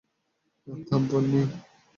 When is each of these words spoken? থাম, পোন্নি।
থাম, 0.87 1.01
পোন্নি। 1.11 1.41